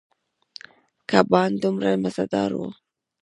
[1.09, 2.63] کبان دومره مزدار ووـ.